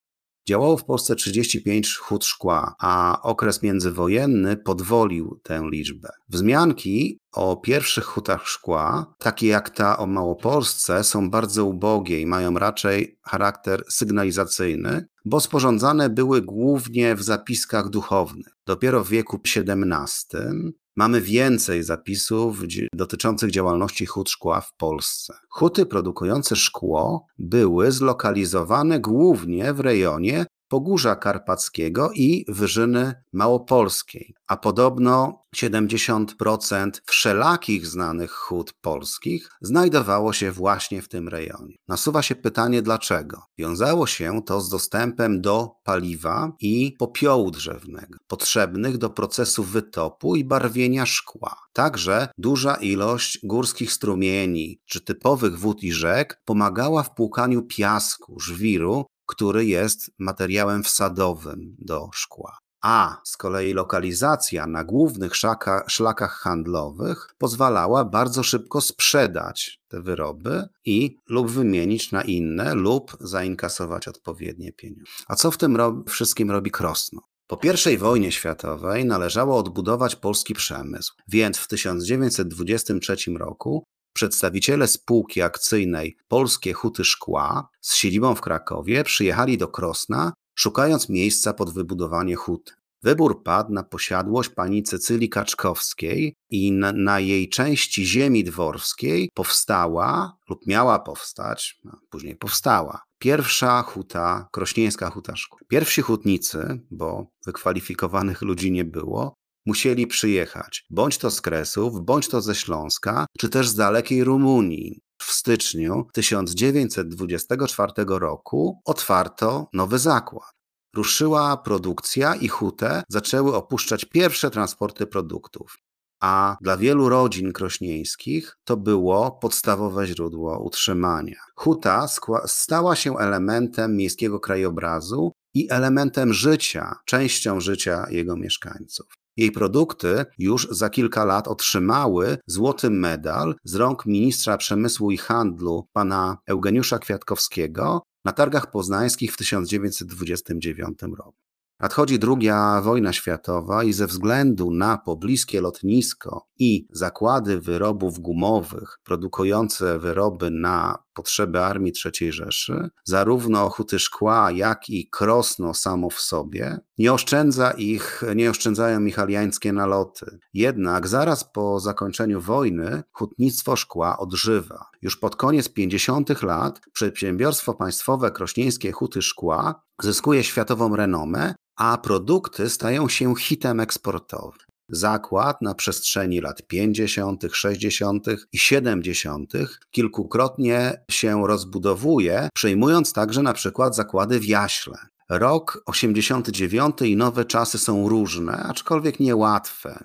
Działało 0.49 0.77
w 0.77 0.85
Polsce 0.85 1.17
35 1.17 1.97
hut 1.97 2.25
szkła, 2.25 2.75
a 2.79 3.23
okres 3.23 3.63
międzywojenny 3.63 4.57
podwolił 4.57 5.41
tę 5.43 5.63
liczbę. 5.71 6.09
Wzmianki 6.29 7.19
o 7.33 7.57
pierwszych 7.57 8.05
hutach 8.05 8.49
szkła, 8.49 9.15
takie 9.19 9.47
jak 9.47 9.71
ta 9.71 9.99
o 9.99 10.07
Małopolsce, 10.07 11.05
są 11.05 11.31
bardzo 11.31 11.65
ubogie 11.65 12.21
i 12.21 12.27
mają 12.27 12.55
raczej 12.55 13.19
charakter 13.23 13.83
sygnalizacyjny, 13.89 15.07
bo 15.25 15.41
sporządzane 15.41 16.11
były 16.11 16.43
głównie 16.43 17.15
w 17.15 17.23
zapiskach 17.23 17.89
duchownych. 17.89 18.57
Dopiero 18.67 19.05
w 19.05 19.09
wieku 19.09 19.41
XVII 19.45 20.73
Mamy 20.97 21.21
więcej 21.21 21.83
zapisów 21.83 22.63
dotyczących 22.95 23.51
działalności 23.51 24.07
hut 24.07 24.31
szkła 24.31 24.61
w 24.61 24.77
Polsce. 24.77 25.35
Huty 25.49 25.87
produkujące 25.87 26.57
szkło 26.57 27.27
były 27.39 27.93
zlokalizowane 27.93 29.01
głównie 29.01 29.73
w 29.73 29.81
rejonie 29.81 30.47
Pogórza 30.73 31.17
Karpackiego 31.17 32.11
i 32.14 32.45
Wyżyny 32.49 33.14
Małopolskiej, 33.33 34.35
a 34.47 34.57
podobno 34.57 35.43
70% 35.57 36.91
wszelakich 37.07 37.87
znanych 37.87 38.33
hut 38.33 38.73
polskich 38.81 39.50
znajdowało 39.61 40.33
się 40.33 40.52
właśnie 40.52 41.02
w 41.02 41.09
tym 41.09 41.29
rejonie. 41.29 41.75
Nasuwa 41.88 42.23
się 42.23 42.35
pytanie 42.35 42.83
dlaczego. 42.83 43.43
Wiązało 43.59 44.07
się 44.07 44.43
to 44.47 44.61
z 44.61 44.69
dostępem 44.69 45.41
do 45.41 45.71
paliwa 45.85 46.52
i 46.61 46.95
popiołu 46.99 47.50
drzewnego, 47.50 48.19
potrzebnych 48.26 48.99
do 48.99 49.11
procesu 49.11 49.64
wytopu 49.64 50.37
i 50.37 50.45
barwienia 50.45 51.07
szkła. 51.07 51.57
Także 51.73 52.29
duża 52.38 52.75
ilość 52.75 53.38
górskich 53.45 53.93
strumieni 53.93 54.81
czy 54.87 55.00
typowych 55.00 55.59
wód 55.59 55.83
i 55.83 55.93
rzek 55.93 56.41
pomagała 56.45 57.02
w 57.02 57.14
płukaniu 57.14 57.62
piasku, 57.62 58.41
żwiru 58.41 59.07
który 59.33 59.67
jest 59.67 60.11
materiałem 60.19 60.83
wsadowym 60.83 61.77
do 61.79 62.11
szkła. 62.12 62.59
A 62.83 63.21
z 63.25 63.37
kolei 63.37 63.73
lokalizacja 63.73 64.67
na 64.67 64.85
głównych 64.85 65.37
szlaka, 65.37 65.85
szlakach 65.89 66.33
handlowych 66.33 67.35
pozwalała 67.39 68.05
bardzo 68.05 68.43
szybko 68.43 68.81
sprzedać 68.81 69.81
te 69.89 70.03
wyroby 70.03 70.69
i 70.85 71.17
lub 71.29 71.51
wymienić 71.51 72.12
na 72.12 72.23
inne, 72.23 72.75
lub 72.75 73.17
zainkasować 73.21 74.09
odpowiednie 74.09 74.73
pieniądze. 74.73 75.12
A 75.29 75.35
co 75.37 75.51
w 75.51 75.59
tym 75.59 75.77
ro 75.77 76.05
wszystkim 76.09 76.51
robi 76.51 76.71
Krosno? 76.71 77.21
Po 77.47 77.59
I 77.93 77.99
wojnie 77.99 78.33
światowej 78.33 79.05
należało 79.05 79.57
odbudować 79.57 80.17
polski 80.17 80.55
przemysł, 80.55 81.15
więc 81.29 81.59
w 81.59 81.69
1923 81.69 83.17
roku 83.39 83.85
Przedstawiciele 84.12 84.88
spółki 84.88 85.42
akcyjnej 85.42 86.16
Polskie 86.28 86.73
Huty 86.73 87.04
Szkła 87.04 87.69
z 87.81 87.95
siedzibą 87.95 88.35
w 88.35 88.40
Krakowie 88.40 89.04
przyjechali 89.04 89.59
do 89.59 89.69
Krosna, 89.69 90.33
szukając 90.54 91.09
miejsca 91.09 91.52
pod 91.52 91.75
wybudowanie 91.75 92.37
hut. 92.37 92.76
Wybór 93.02 93.42
padł 93.42 93.73
na 93.73 93.83
posiadłość 93.83 94.49
pani 94.49 94.83
Cecylii 94.83 95.28
Kaczkowskiej 95.28 96.35
i 96.50 96.73
na, 96.73 96.92
na, 96.92 97.21
jej 97.21 97.49
części 97.49 98.07
ziemi 98.07 98.45
dworskiej 98.45 99.31
powstała 99.35 100.37
lub 100.49 100.66
miała 100.66 100.99
powstać, 100.99 101.81
a 101.92 101.97
później 102.11 102.37
powstała, 102.37 103.02
pierwsza 103.19 103.83
huta, 103.83 104.49
krośnieńska 104.52 105.11
huta 105.11 105.37
szkła. 105.37 105.59
Pierwsi 105.69 106.02
hutnicy, 106.02 106.81
bo 106.90 107.26
wykwalifikowanych 107.47 108.42
ludzi 108.42 108.73
nie 108.73 108.85
było, 108.85 109.35
musieli 109.66 110.07
przyjechać, 110.07 110.85
bądź 110.90 111.19
to 111.19 111.31
z 111.31 111.40
Kresów, 111.40 112.04
bądź 112.04 112.28
to 112.28 112.40
ze 112.40 112.54
Śląska, 112.54 113.26
czy 113.38 113.49
też 113.49 113.69
z 113.69 113.75
dalekiej 113.75 114.25
Rumunii. 114.25 115.00
W 115.23 115.33
styczniu 115.33 116.07
1924 116.12 117.92
roku 118.07 118.81
otwarto 118.85 119.69
nowy 119.73 119.99
zakład. 119.99 120.52
Ruszyła 120.97 121.57
produkcja 121.57 122.35
i 122.35 122.49
hutę 122.49 123.02
zaczęły 123.09 123.57
opuszczać 123.57 124.04
pierwsze 124.04 124.50
transporty 124.50 125.07
produktów. 125.07 125.76
A 126.23 126.57
dla 126.61 126.76
wielu 126.76 127.09
rodzin 127.09 127.52
krośnieńskich 127.52 128.57
to 128.64 128.76
było 128.76 129.31
podstawowe 129.31 130.07
źródło 130.07 130.62
utrzymania. 130.62 131.40
Huta 131.57 132.07
stała 132.47 132.97
się 132.97 133.19
elementem 133.19 133.97
miejskiego 133.97 134.40
krajobrazu 134.40 135.33
i 135.54 135.66
elementem 135.71 136.33
życia, 136.33 136.95
częścią 137.07 137.61
życia 137.61 138.07
jego 138.11 138.37
mieszkańców. 138.37 139.22
Jej 139.37 139.53
produkty 139.53 140.25
już 140.39 140.69
za 140.71 140.91
kilka 140.91 141.25
lat 141.25 141.49
otrzymały 141.49 142.39
złoty 142.47 142.91
medal 142.91 143.55
z 143.65 143.75
rąk 143.75 144.07
ministra 144.07 144.57
przemysłu 144.57 145.11
i 145.11 145.17
handlu 145.17 145.89
pana 145.93 146.39
Eugeniusza 146.47 146.99
Kwiatkowskiego 146.99 148.03
na 148.25 148.33
targach 148.33 148.71
poznańskich 148.71 149.33
w 149.33 149.37
1929 149.37 151.03
roku. 151.03 151.43
Nadchodzi 151.83 152.19
druga 152.19 152.81
wojna 152.83 153.12
światowa 153.12 153.85
i 153.85 153.93
ze 153.93 154.07
względu 154.07 154.71
na 154.71 154.99
pobliskie 154.99 155.61
lotnisko 155.61 156.47
i 156.59 156.87
zakłady 156.91 157.61
wyrobów 157.61 158.19
gumowych 158.19 158.99
produkujące 159.05 159.99
wyroby 159.99 160.51
na 160.51 160.99
potrzeby 161.14 161.61
Armii 161.61 161.92
III 162.04 162.33
Rzeszy, 162.33 162.90
zarówno 163.04 163.69
Huty 163.71 163.99
Szkła, 163.99 164.50
jak 164.50 164.90
i 164.90 165.09
Krosno 165.11 165.75
samo 165.75 166.11
w 166.11 166.21
sobie, 166.21 166.78
nie 166.99 167.12
oszczędza 167.12 167.71
ich, 167.71 168.23
nie 168.37 168.50
oszczędzają 168.50 169.04
ich 169.04 169.19
aliańskie 169.19 169.73
naloty. 169.73 170.38
Jednak 170.54 171.09
zaraz 171.09 171.45
po 171.52 171.81
zakończeniu 171.81 172.40
wojny 172.40 173.02
hutnictwo 173.12 173.76
szkła 173.76 174.19
odżywa. 174.19 174.87
Już 175.02 175.16
pod 175.16 175.37
koniec 175.37 175.69
50. 175.69 176.42
lat 176.42 176.81
przedsiębiorstwo 176.92 177.75
państwowe 177.75 178.31
krośnieńskie 178.31 178.92
Huty 178.92 179.23
Szkła 179.23 179.83
zyskuje 180.02 180.45
światową 180.45 180.97
renomę, 180.97 181.54
a 181.76 181.99
produkty 181.99 182.71
stają 182.71 183.09
się 183.09 183.37
hitem 183.37 183.81
eksportowym. 183.81 184.72
Zakład 184.93 185.63
na 185.63 185.75
przestrzeni 185.75 186.41
lat 186.41 186.63
50., 186.67 187.43
60. 187.53 188.27
i 188.53 188.59
70. 188.59 189.53
kilkukrotnie 189.91 191.05
się 191.11 191.47
rozbudowuje, 191.47 192.49
przejmując 192.55 193.13
także 193.13 193.43
na 193.43 193.53
przykład 193.53 193.97
zakłady 193.97 194.41
w 194.41 194.45
Jaśle. 194.45 194.99
Rok 195.29 195.83
89 195.87 197.03
i 197.03 197.17
nowe 197.17 197.45
czasy 197.45 197.79
są 197.79 198.09
różne, 198.09 198.57
aczkolwiek 198.57 199.21
niełatwe. 199.21 200.05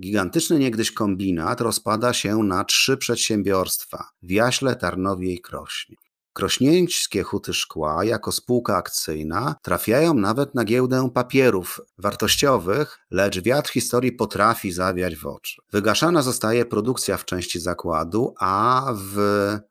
Gigantyczny 0.00 0.58
niegdyś 0.58 0.92
kombinat 0.92 1.60
rozpada 1.60 2.12
się 2.12 2.36
na 2.36 2.64
trzy 2.64 2.96
przedsiębiorstwa 2.96 4.08
w 4.22 4.30
Jaśle, 4.30 4.76
Tarnowie 4.76 5.32
i 5.32 5.40
Krośnie. 5.40 5.96
Krośnieńskie 6.34 7.22
huty 7.22 7.54
szkła 7.54 8.04
jako 8.04 8.32
spółka 8.32 8.76
akcyjna 8.76 9.54
trafiają 9.62 10.14
nawet 10.14 10.54
na 10.54 10.64
giełdę 10.64 11.10
papierów 11.14 11.80
wartościowych, 11.98 12.98
lecz 13.10 13.40
wiatr 13.40 13.70
historii 13.70 14.12
potrafi 14.12 14.72
zawiać 14.72 15.16
w 15.16 15.26
oczy. 15.26 15.62
Wygaszana 15.72 16.22
zostaje 16.22 16.64
produkcja 16.64 17.16
w 17.16 17.24
części 17.24 17.60
zakładu, 17.60 18.34
a 18.40 18.86
w 18.94 19.16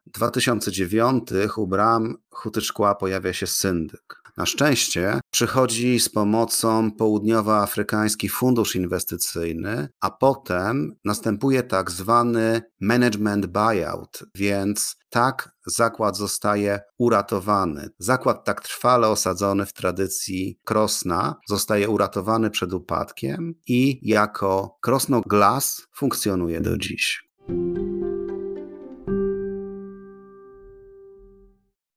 2009 0.05 1.29
u 1.57 1.67
bram 1.67 2.15
huty 2.29 2.61
szkła 2.61 2.95
pojawia 2.95 3.33
się 3.33 3.47
syndyk. 3.47 4.22
Na 4.37 4.45
szczęście 4.45 5.19
przychodzi 5.31 5.99
z 5.99 6.09
pomocą 6.09 6.91
Południowoafrykański 6.91 8.29
Fundusz 8.29 8.75
Inwestycyjny, 8.75 9.89
a 10.01 10.11
potem 10.11 10.95
następuje 11.05 11.63
tak 11.63 11.91
zwany 11.91 12.61
management 12.81 13.45
buyout, 13.45 14.23
więc 14.35 14.95
tak 15.09 15.51
zakład 15.65 16.17
zostaje 16.17 16.79
uratowany. 16.97 17.89
Zakład 17.99 18.45
tak 18.45 18.61
trwale 18.61 19.07
osadzony 19.07 19.65
w 19.65 19.73
tradycji 19.73 20.59
Krosna 20.63 21.35
zostaje 21.47 21.89
uratowany 21.89 22.49
przed 22.49 22.73
upadkiem 22.73 23.53
i 23.67 23.99
jako 24.09 24.77
Krosno 24.81 25.21
Glass 25.21 25.87
funkcjonuje 25.95 26.61
do 26.61 26.77
dziś. 26.77 27.29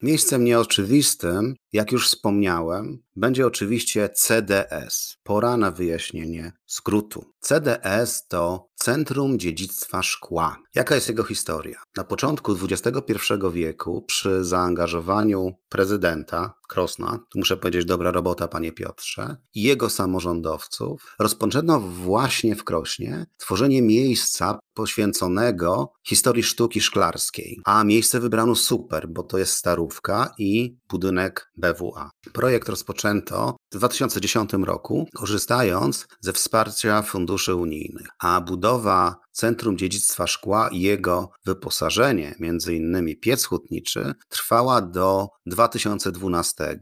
Miejscem 0.07 0.45
nieoczywistym, 0.45 1.55
jak 1.73 1.93
już 1.93 2.09
wspomniałem, 2.09 2.99
będzie 3.17 3.47
oczywiście 3.47 4.09
CDS. 4.09 5.17
Pora 5.23 5.57
na 5.57 5.71
wyjaśnienie 5.71 6.53
skrótu. 6.67 7.25
CDS 7.41 8.29
to 8.29 8.69
Centrum 8.75 9.39
Dziedzictwa 9.39 10.03
Szkła. 10.03 10.57
Jaka 10.75 10.95
jest 10.95 11.09
jego 11.09 11.25
historia? 11.25 11.83
Na 11.97 12.05
początku 12.05 12.57
XXI 12.63 13.13
wieku, 13.53 14.03
przy 14.03 14.45
zaangażowaniu 14.45 15.53
prezydenta 15.69 16.55
Krosna, 16.67 17.19
tu 17.31 17.39
muszę 17.39 17.57
powiedzieć 17.57 17.85
dobra 17.85 18.11
robota, 18.11 18.49
panie 18.49 18.73
Piotrze, 18.73 19.37
i 19.55 19.63
jego 19.63 19.91
samorządowców, 19.91 21.15
rozpoczęto 21.19 21.81
właśnie 21.81 22.57
w 22.57 22.65
Krośnie 22.65 23.27
tworzenie 23.37 23.83
miejsca 23.83 24.59
poświęconego 24.75 25.93
historii 26.07 26.43
sztuki 26.43 26.81
szklarskiej. 26.81 27.61
A 27.65 27.85
miejsce 27.85 28.21
wybrano 28.21 28.55
super, 28.55 29.09
bo 29.09 29.23
to 29.23 29.39
jest 29.39 29.53
starówka 29.53 30.35
i 30.39 30.77
budynek 30.89 31.51
BWA. 31.57 32.11
Projekt 32.33 32.69
rozpoczęto 32.69 33.57
w 33.73 33.77
2010 33.77 34.53
roku, 34.53 35.09
korzystając 35.15 36.07
ze 36.21 36.33
wsparcia 36.33 37.03
funduszy 37.03 37.55
unijnych, 37.55 38.07
a 38.19 38.41
budowa 38.41 39.26
Centrum 39.37 39.79
Dziedzictwa 39.79 40.27
Szkła 40.27 40.69
i 40.69 40.81
jego 40.81 41.31
wyposażenie, 41.45 42.35
innymi 42.75 43.17
piec 43.17 43.45
hutniczy, 43.45 44.15
trwała 44.29 44.81
do 44.81 45.29
2012, 45.47 46.79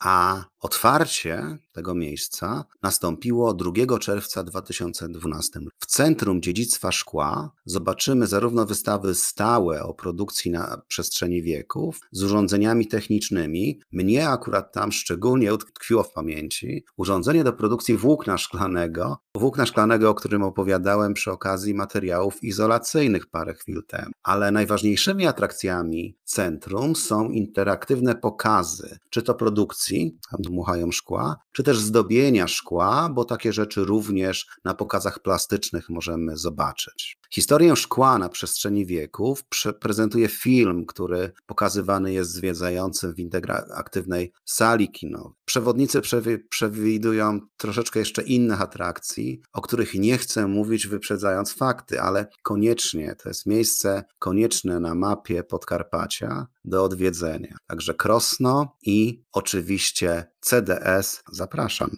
a 0.00 0.44
otwarcie 0.60 1.58
tego 1.74 1.94
miejsca 1.94 2.64
nastąpiło 2.82 3.54
2 3.54 3.98
czerwca 3.98 4.44
2012. 4.44 5.60
W 5.78 5.86
Centrum 5.86 6.42
Dziedzictwa 6.42 6.92
Szkła 6.92 7.50
zobaczymy 7.64 8.26
zarówno 8.26 8.66
wystawy 8.66 9.14
stałe 9.14 9.82
o 9.82 9.94
produkcji 9.94 10.50
na 10.50 10.82
przestrzeni 10.88 11.42
wieków 11.42 12.00
z 12.12 12.22
urządzeniami 12.22 12.86
technicznymi. 12.86 13.80
Mnie 13.92 14.28
akurat 14.28 14.72
tam 14.72 14.92
szczególnie 14.92 15.54
utkwiło 15.54 16.02
w 16.02 16.12
pamięci 16.12 16.84
urządzenie 16.96 17.44
do 17.44 17.52
produkcji 17.52 17.96
włókna 17.96 18.38
szklanego, 18.38 19.18
włókna 19.36 19.66
szklanego, 19.66 20.10
o 20.10 20.14
którym 20.14 20.42
opowiadałem 20.42 21.14
przy 21.14 21.30
okazji 21.30 21.74
materiałów 21.74 22.44
izolacyjnych 22.44 23.26
parę 23.26 23.54
chwil 23.54 23.82
temu. 23.86 24.12
Ale 24.22 24.50
najważniejszymi 24.50 25.26
atrakcjami 25.26 26.16
centrum 26.24 26.96
są 26.96 27.30
interaktywne 27.30 28.14
pokazy, 28.14 28.98
czy 29.10 29.22
to 29.22 29.34
produkcji, 29.34 30.18
tam 30.30 30.42
dmuchają 30.42 30.92
szkła, 30.92 31.36
czy 31.52 31.63
też 31.64 31.78
zdobienia 31.78 32.48
szkła, 32.48 33.08
bo 33.08 33.24
takie 33.24 33.52
rzeczy 33.52 33.84
również 33.84 34.46
na 34.64 34.74
pokazach 34.74 35.18
plastycznych 35.18 35.88
możemy 35.88 36.36
zobaczyć. 36.36 37.18
Historię 37.34 37.76
szkła 37.76 38.18
na 38.18 38.28
przestrzeni 38.28 38.86
wieków 38.86 39.44
prezentuje 39.80 40.28
film, 40.28 40.86
który 40.86 41.32
pokazywany 41.46 42.12
jest 42.12 42.30
zwiedzającym 42.30 43.14
w 43.14 43.18
interaktywnej 43.18 44.32
sali 44.44 44.90
kinowej. 44.90 45.32
Przewodnicy 45.44 46.00
przewidują 46.48 47.40
troszeczkę 47.56 47.98
jeszcze 47.98 48.22
innych 48.22 48.60
atrakcji, 48.60 49.42
o 49.52 49.60
których 49.60 49.94
nie 49.94 50.18
chcę 50.18 50.46
mówić 50.46 50.86
wyprzedzając 50.86 51.52
fakty, 51.52 52.00
ale 52.00 52.26
koniecznie 52.42 53.14
to 53.22 53.28
jest 53.28 53.46
miejsce 53.46 54.04
konieczne 54.18 54.80
na 54.80 54.94
mapie 54.94 55.42
Podkarpacia 55.42 56.46
do 56.64 56.84
odwiedzenia. 56.84 57.56
Także 57.66 57.94
Krosno 57.94 58.76
i 58.82 59.22
oczywiście 59.32 60.26
CDS 60.40 61.22
zapraszam. 61.32 61.96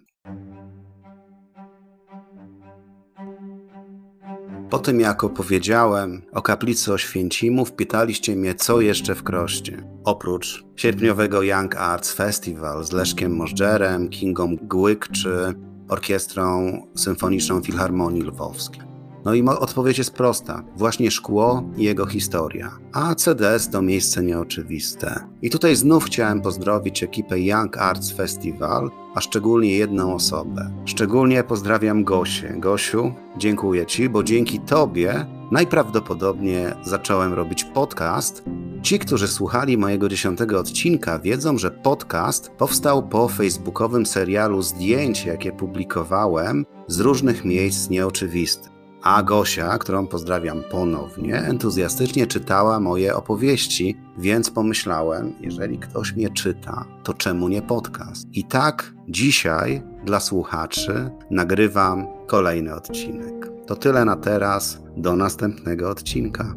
Po 4.71 4.79
tym 4.79 5.01
jak 5.01 5.25
opowiedziałem 5.25 6.23
o 6.33 6.43
kaplicy 6.43 6.93
Oświęcimów, 6.93 7.73
pytaliście 7.73 8.37
mnie, 8.37 8.55
co 8.55 8.81
jeszcze 8.81 9.15
w 9.15 9.23
Kroście. 9.23 9.83
Oprócz 10.05 10.65
sierpniowego 10.77 11.43
Young 11.43 11.77
Arts 11.77 12.13
Festival 12.13 12.85
z 12.85 12.93
Leszkiem 12.93 13.37
Możdżerem, 13.37 14.09
Kingą 14.09 14.57
Głyk 14.63 15.09
czy 15.09 15.55
Orkiestrą 15.89 16.79
Symfoniczną 16.95 17.61
Filharmonii 17.61 18.23
Lwowskiej. 18.23 18.83
No 19.25 19.35
i 19.35 19.43
odpowiedź 19.43 19.99
jest 19.99 20.15
prosta. 20.15 20.65
Właśnie 20.77 21.11
szkło 21.11 21.71
i 21.77 21.85
jego 21.85 22.07
historia. 22.07 22.79
A 22.93 23.15
CDS 23.15 23.71
to 23.71 23.83
miejsce 23.83 24.23
nieoczywiste. 24.23 25.21
I 25.43 25.51
tutaj 25.51 25.77
znów 25.77 26.05
chciałem 26.05 26.41
pozdrowić 26.41 27.03
ekipę 27.03 27.41
Young 27.41 27.77
Arts 27.77 28.13
Festival, 28.13 28.91
a 29.17 29.21
szczególnie 29.21 29.71
jedną 29.71 30.15
osobę. 30.15 30.71
Szczególnie 30.85 31.45
pozdrawiam 31.45 32.05
Gosię. 32.05 32.55
Gosiu, 32.57 33.13
dziękuję 33.39 33.87
Ci, 33.87 34.09
bo 34.09 34.23
dzięki 34.23 34.61
Tobie 34.61 35.27
najprawdopodobniej 35.51 36.67
zacząłem 36.85 37.33
robić 37.33 37.65
podcast. 37.65 38.45
Ci, 38.83 38.99
którzy 38.99 39.29
słuchali 39.29 39.79
mojego 39.79 40.09
dziesiątego 40.09 40.59
odcinka, 40.59 41.19
wiedzą, 41.19 41.59
że 41.59 41.71
podcast 41.71 42.51
powstał 42.51 43.09
po 43.09 43.29
facebookowym 43.29 44.07
serialu 44.07 44.63
zdjęć, 44.63 45.25
jakie 45.25 45.53
publikowałem 45.53 46.67
z 46.87 47.01
różnych 47.01 47.45
miejsc 47.45 47.91
nieoczywistych. 47.91 48.76
A 49.07 49.23
Gosia, 49.23 49.79
którą 49.79 50.07
pozdrawiam 50.07 50.63
ponownie, 50.71 51.37
entuzjastycznie 51.37 52.27
czytała 52.27 52.81
moje 52.81 53.17
opowieści, 53.17 53.97
więc 54.19 54.51
pomyślałem, 54.51 55.33
jeżeli 55.41 55.79
ktoś 55.79 56.13
mnie 56.13 56.31
czyta, 56.31 56.85
to 57.05 57.15
czemu 57.15 57.49
nie 57.49 57.63
podcast? 57.63 58.27
I 58.33 58.45
tak 58.45 58.95
dzisiaj 59.09 59.83
dla 60.05 60.21
słuchaczy 60.21 61.11
nagrywam 61.31 62.07
kolejny 62.27 62.75
odcinek. 62.75 63.51
To 63.67 63.77
tyle 63.77 64.05
na 64.05 64.17
teraz, 64.17 64.83
do 64.97 65.17
następnego 65.17 65.91
odcinka. 65.91 66.55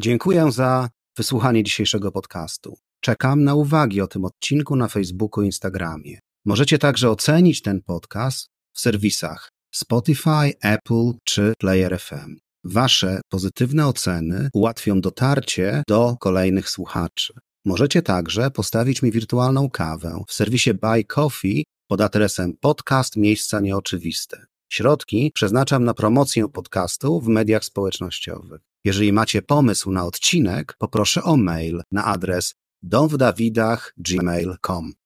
Dziękuję 0.00 0.52
za 0.52 0.88
wysłuchanie 1.16 1.62
dzisiejszego 1.62 2.12
podcastu. 2.12 2.74
Czekam 3.00 3.44
na 3.44 3.54
uwagi 3.54 4.00
o 4.00 4.06
tym 4.06 4.24
odcinku 4.24 4.76
na 4.76 4.88
Facebooku 4.88 5.42
i 5.42 5.46
Instagramie. 5.46 6.18
Możecie 6.44 6.78
także 6.78 7.10
ocenić 7.10 7.62
ten 7.62 7.82
podcast 7.82 8.53
w 8.74 8.80
serwisach 8.80 9.54
Spotify, 9.74 10.52
Apple 10.62 11.12
czy 11.24 11.52
Player 11.58 12.00
FM. 12.00 12.36
Wasze 12.64 13.20
pozytywne 13.28 13.86
oceny 13.86 14.50
ułatwią 14.52 15.00
dotarcie 15.00 15.82
do 15.88 16.16
kolejnych 16.20 16.70
słuchaczy. 16.70 17.34
Możecie 17.64 18.02
także 18.02 18.50
postawić 18.50 19.02
mi 19.02 19.12
wirtualną 19.12 19.70
kawę 19.70 20.22
w 20.28 20.32
serwisie 20.32 20.74
Buy 20.74 21.04
Coffee 21.04 21.64
pod 21.88 22.00
adresem 22.00 22.52
podcast 22.60 23.16
Miejsca 23.16 23.60
Nieoczywiste. 23.60 24.46
Środki 24.68 25.30
przeznaczam 25.34 25.84
na 25.84 25.94
promocję 25.94 26.48
podcastu 26.48 27.20
w 27.20 27.28
mediach 27.28 27.64
społecznościowych. 27.64 28.60
Jeżeli 28.84 29.12
macie 29.12 29.42
pomysł 29.42 29.90
na 29.90 30.04
odcinek, 30.04 30.74
poproszę 30.78 31.22
o 31.22 31.36
mail 31.36 31.82
na 31.92 32.04
adres 32.04 32.54
domwdawidach.gmail.com. 32.82 35.03